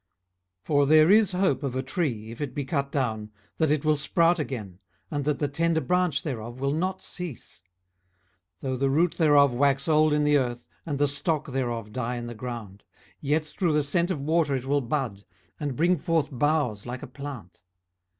18:014:007 0.63 0.65
For 0.65 0.85
there 0.87 1.11
is 1.11 1.31
hope 1.33 1.61
of 1.61 1.75
a 1.75 1.83
tree, 1.83 2.31
if 2.31 2.41
it 2.41 2.55
be 2.55 2.65
cut 2.65 2.91
down, 2.91 3.29
that 3.57 3.69
it 3.69 3.85
will 3.85 3.95
sprout 3.97 4.39
again, 4.39 4.79
and 5.11 5.25
that 5.25 5.37
the 5.37 5.47
tender 5.47 5.79
branch 5.79 6.23
thereof 6.23 6.59
will 6.59 6.71
not 6.71 7.03
cease. 7.03 7.61
18:014:008 8.61 8.61
Though 8.61 8.77
the 8.77 8.89
root 8.89 9.13
thereof 9.19 9.53
wax 9.53 9.87
old 9.87 10.11
in 10.11 10.23
the 10.23 10.37
earth, 10.39 10.65
and 10.87 10.97
the 10.97 11.07
stock 11.07 11.51
thereof 11.51 11.91
die 11.93 12.15
in 12.15 12.25
the 12.25 12.33
ground; 12.33 12.81
18:014:009 13.09 13.13
Yet 13.21 13.45
through 13.45 13.73
the 13.73 13.83
scent 13.83 14.09
of 14.09 14.23
water 14.23 14.55
it 14.55 14.65
will 14.65 14.81
bud, 14.81 15.23
and 15.59 15.75
bring 15.75 15.99
forth 15.99 16.29
boughs 16.31 16.87
like 16.87 17.03
a 17.03 17.07
plant. 17.07 17.61